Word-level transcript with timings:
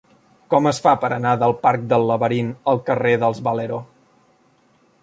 Com 0.53 0.69
es 0.69 0.79
fa 0.85 0.93
per 1.03 1.11
anar 1.17 1.33
del 1.43 1.53
parc 1.67 1.83
del 1.93 2.07
Laberint 2.13 2.51
al 2.73 2.83
carrer 2.89 3.13
dels 3.27 3.45
Valero? 3.51 3.83